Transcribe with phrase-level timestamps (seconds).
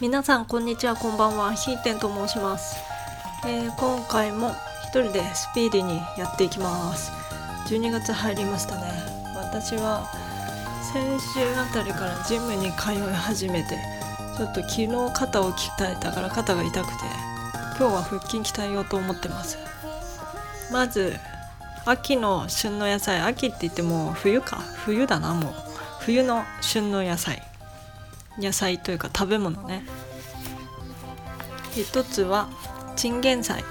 [0.00, 1.52] 皆さんこんにちはこんばんは。
[1.54, 2.76] ひーてんと申します、
[3.44, 4.54] えー今回も
[4.84, 7.10] 一人でスピーディーにやっていきます。
[7.66, 8.82] 12月入りましたね。
[9.34, 10.08] 私は
[10.92, 11.02] 先
[11.34, 13.76] 週あたりからジムに通い始めて
[14.36, 16.92] ちょっと昨日肩を鍛えたから肩が痛くて
[17.76, 19.58] 今日は腹筋鍛えようと思ってます。
[20.70, 21.16] まず
[21.86, 23.20] 秋の旬の野菜。
[23.20, 24.58] 秋って言っても冬か。
[24.58, 25.54] 冬だなもう。
[25.98, 27.42] 冬の旬の野菜。
[28.38, 29.84] 野菜というか食べ物ね。
[31.74, 32.48] 一つは
[32.96, 33.64] チンゲン菜。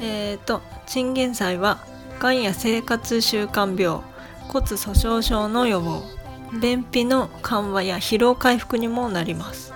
[0.00, 1.78] えーとチンゲン菜は
[2.18, 4.00] がんや生活習慣病
[4.48, 6.02] 骨粗しょう症の予防。
[6.60, 9.72] 便秘の緩和や疲労回復にもなります。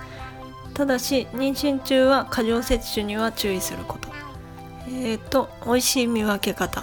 [0.75, 4.09] ただし妊娠中は過剰摂取には注意すること。
[4.89, 6.83] えーと美味しい見分け方。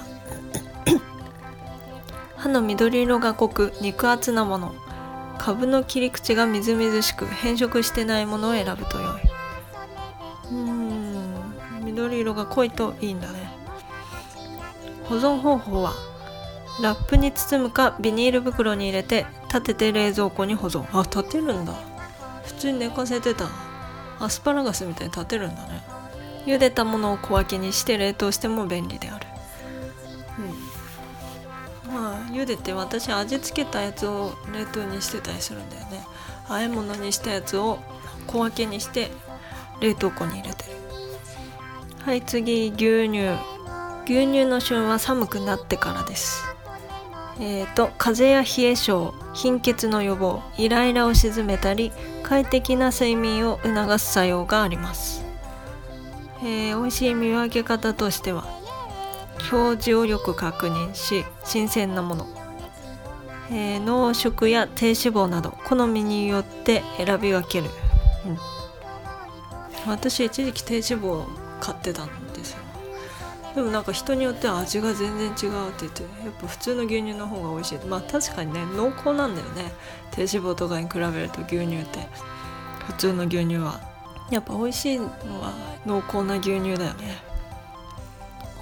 [2.38, 4.76] 歯の緑色が濃く肉厚なもの。
[5.38, 9.22] 株の切り口がみずみずしく変色してないものを選ぶと良い。
[10.52, 11.86] うーん。
[11.86, 13.52] 緑色が濃いといいんだね。
[15.06, 15.94] 保存方法は
[16.82, 20.86] ラップに包むかビニール袋に入れて立てて冷蔵庫に保存。
[20.98, 21.74] あ立てるんだ。
[22.46, 23.50] 普通に寝かせてた。
[24.20, 25.84] アスパラガスみたいに立てるんだね。
[26.46, 29.28] 茹でたものを小分けにして冷凍しても便利である。
[31.94, 36.04] まあ茹でて私味付けたやつを冷凍にしてたりするんだよね。
[36.50, 37.80] 和え物にしたやつを
[38.28, 39.12] 小分けにして
[39.80, 40.72] 冷凍庫に入れてる。
[42.02, 43.38] はい次牛乳。
[44.06, 46.44] 牛乳の旬は寒くなってからです。
[47.40, 51.92] えーと風邪や冷え性貧血の予防イライラを鎮めたり
[52.22, 55.26] 快適な睡眠を促す作用があります、
[56.44, 58.46] えー美味しい見分け方としては
[59.52, 62.28] 表示をよく確認し新鮮なもの、
[63.52, 67.70] えー濃縮や低脂肪など好みによって選び分ける、
[68.26, 68.38] うん。
[69.86, 71.26] 私一時期低脂肪
[71.60, 72.60] 買ってたんですよ。
[73.56, 77.78] でもなんか人によっては味が全然違うって言ってやっぱ普通の牛乳の方が美味しい。
[77.88, 79.72] まあ確かにね濃厚なんだよね。
[80.12, 82.08] 低脂肪とかに比べると牛乳って。
[82.88, 83.80] 普通の牛乳は。
[84.32, 85.06] やっぱ美味しいの
[85.42, 85.54] は
[85.86, 87.33] 濃厚な牛乳だよね。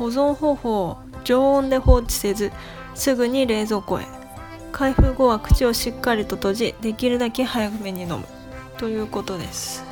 [0.02, 2.52] 保存方法常温で放置せず
[2.96, 4.06] すぐに冷蔵庫へ。
[4.72, 8.24] 開封後は口をしっかりと閉じできるだけ早めに飲む。
[8.80, 9.84] ということです。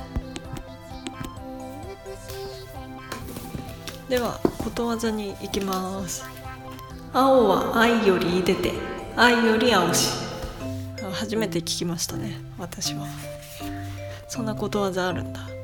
[4.10, 6.26] ではことわざに行きます。
[7.14, 8.72] 青は愛より出て
[9.16, 10.10] 愛より青し。
[11.14, 13.06] 初めて聞きましたね私は。
[14.28, 15.59] そんなことわざあるんだ。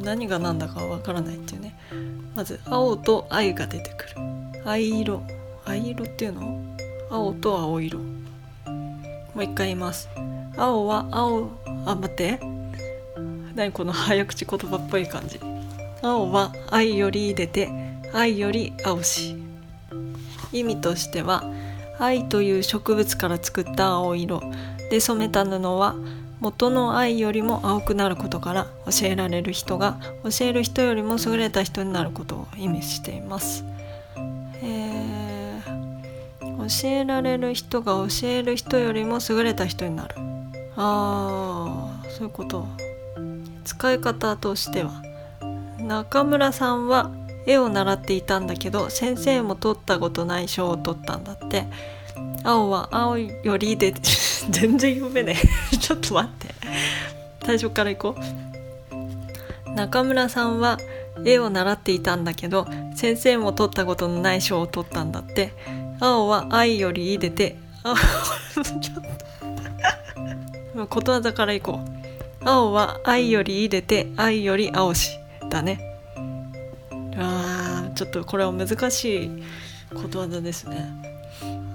[0.00, 1.74] 何が何だかわからないっていうね。
[2.34, 4.14] まず青と愛が出てくる。
[4.64, 5.22] 藍色。
[5.64, 6.60] 藍色っていうの？
[7.10, 7.98] 青と青色。
[7.98, 8.04] も
[9.36, 10.08] う一回言います。
[10.56, 11.50] 青は青。
[11.86, 12.40] あ待って。
[13.54, 15.38] 何この早口言葉っぽい感じ。
[16.02, 17.68] 青は愛より出て
[18.14, 19.36] 愛より青し。
[20.52, 21.44] 意味としては
[21.98, 24.40] 愛という植物から作った青色。
[24.90, 25.94] で染めた布は
[26.40, 33.64] 元の愛よりも青くなることから教えられる人が教える人よりも優れた人になることを意味しています。
[34.62, 35.30] えー
[36.60, 40.14] 教えられる人が教える人よりも優れた人になる。
[40.76, 42.66] ああそういうこと。
[43.64, 45.02] 使い方としては
[45.78, 47.10] 中村さんは
[47.46, 51.66] 絵を習っていたんだけど先生も取ったことない賞を取ったんだって
[52.42, 53.94] 青は青よりで
[54.52, 55.36] 全然読めね
[55.72, 56.54] え ちょっと待って。
[57.44, 58.16] 最初から行こ
[59.66, 59.70] う。
[59.74, 60.78] 中村さんは
[61.24, 62.66] 絵を習っていたんだけど
[62.96, 65.52] 先生も取ったことのない賞を取ったんだって。
[66.00, 67.94] 青は愛より出てあ
[68.80, 69.04] ちょっ
[70.74, 70.86] と。
[70.88, 72.00] ことわざから行こう。
[72.42, 75.10] 青は愛より出て愛より青し
[75.50, 75.78] だね。
[77.16, 79.30] あーちょっとこれは難しい
[79.94, 80.86] ことわざですね。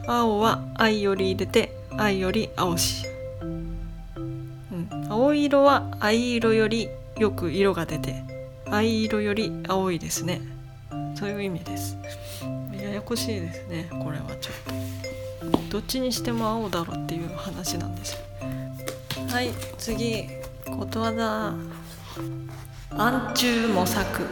[0.07, 3.05] 青は愛より出て愛より青し、
[3.41, 8.23] うん、青色は藍色よりよく色が出て
[8.69, 10.41] 藍色より青いですね。
[11.15, 11.97] そういう意味です。
[12.81, 15.69] ややこしいですねこれはちょっと。
[15.69, 18.17] どっちにしても青だろうっていう話なんです
[19.29, 20.27] はい次。
[20.65, 21.53] ことわざ。
[22.91, 24.25] 暗中模索。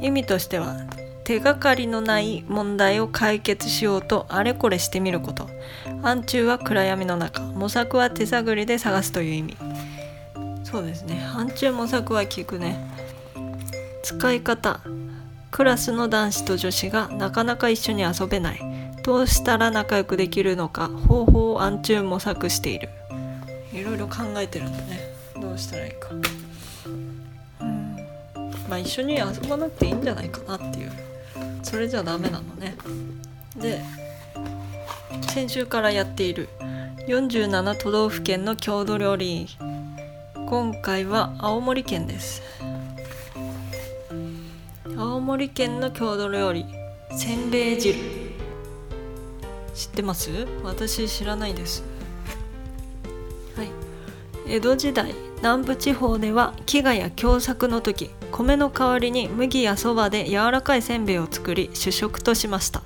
[0.00, 0.76] 意味としては
[1.24, 5.48] 手がかりのない問題を解決しようとあれこれしてみること。
[6.02, 7.40] 暗中は暗闇の中。
[7.40, 9.56] 模索は手探りで探すという意味。
[10.64, 11.24] そうですね。
[11.34, 12.76] 暗中模索は聞くね。
[14.02, 14.80] 使い方。
[15.50, 18.60] クラスの男子と女子がなかなか一緒に遊べない。
[19.02, 20.88] どうしたら仲良くできるのか。
[20.88, 22.90] 方法を暗中模索している。
[23.72, 25.00] いろいろ考えてるんだね。
[25.40, 26.10] どうしたらいいか。
[28.68, 31.13] まあ一緒に遊ばなくていいんじゃないかなっていう。
[31.64, 32.76] それじゃダメなのね。
[33.56, 33.82] で
[35.32, 36.48] 先週からやっている
[37.08, 39.48] 47都道府県の郷土料理。
[40.46, 42.42] 今回は青森県です。
[44.96, 46.64] 青森県の郷土料理。
[47.10, 47.98] せんべい汁。
[49.74, 50.30] 知ってます？
[50.62, 51.82] 私知らないです。
[53.56, 53.70] はい。
[54.46, 58.10] 江戸時代南部地方では飢餓や凶作の時。
[58.36, 62.82] 米の代わりに麦やそばで柔らかいせんべいを作り主食としました。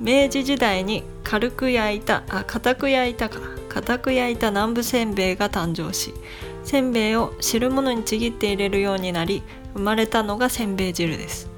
[0.00, 3.40] 明治時代に軽く焼いたあ固く焼いたか。
[3.68, 6.14] 固く焼いた南部せんべいが誕生し
[6.62, 9.42] せんべいを汁物にちぎって入れるようになり
[9.74, 11.50] 生まれたのがせんべい汁です。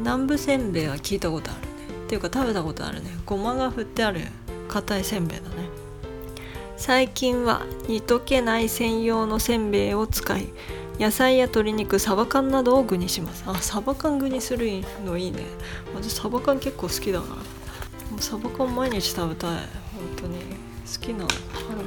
[0.00, 1.66] 南部せんべいは聞いたことあるね。
[2.04, 3.16] っていうか食べたことあるね。
[3.24, 4.20] ごまが振ってある
[4.68, 5.70] 硬いせんべいだね。
[6.76, 10.48] 最近は煮溶けない専用のせんべいを使い
[10.98, 13.44] 野菜や鶏肉サバ缶などを具にします。
[13.46, 14.66] あサバ缶具にする
[15.04, 15.44] のいいね。
[15.94, 17.42] 私サバ缶結構好きだからも
[18.18, 19.50] うサバ缶毎日食べたい。
[19.50, 19.60] 本
[20.16, 21.24] 当に好きな。
[21.24, 21.28] あ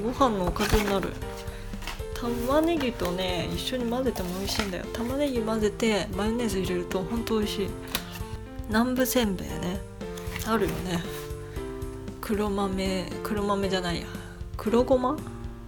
[0.04, 1.10] ご飯のおかずになる。
[2.14, 4.86] 玉ねぎとね一緒に混ぜても美味しいんだよ。
[4.94, 7.70] 玉ねぎ混ぜてマヨネーズ入れるとほんと美味しい。
[8.68, 9.80] 南部せんべいね。
[10.46, 11.02] あるよね。
[12.22, 14.08] 黒豆黒豆じゃないや。
[14.56, 15.18] 黒ごま？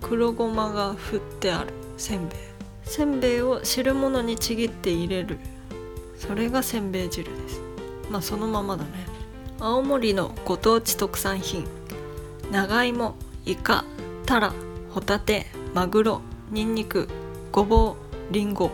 [0.01, 2.39] 黒ごまが振ってあるせんべい。
[2.83, 5.39] せんべいを汁物にちぎって入れる。
[6.17, 7.61] それがせんべい汁です。
[8.09, 8.89] まあそのままだね。
[9.59, 11.65] 青森のご当地特産品。
[12.51, 13.85] 長芋イカ
[14.25, 14.53] タラ
[14.89, 17.07] ホタテマグロニンニク
[17.51, 17.95] ごぼ
[18.29, 18.71] うりんご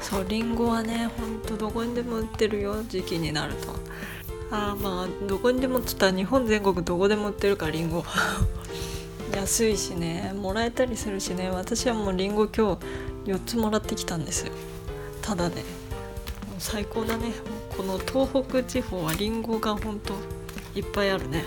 [0.00, 3.68] そうりんごはねほんとどこにでも売ってるよ時期になると。
[4.50, 8.04] あまあどこにでもっつったら日本全国どこでも売ってるかりんご
[9.34, 11.48] 安いしねもらえたりするしね。
[11.50, 12.78] 私はもうりんご今日
[13.24, 14.52] 4つもらってきたんですよ。
[15.22, 15.64] ただね
[16.58, 17.32] 最高だね。
[17.76, 20.14] この東北地方はりんごがほんと
[20.74, 21.44] いっぱいあるね。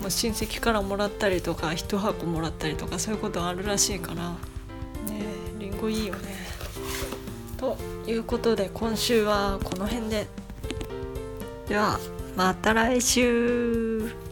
[0.00, 4.30] もう親戚からもらったりとか1箱もらったりとかそういうことあるらしいから。
[4.30, 4.36] ね
[5.58, 6.36] りんごいいよね。
[7.56, 7.76] と
[8.06, 10.26] いうことで今週はこの辺で。
[11.68, 11.98] では
[12.36, 14.23] また来週。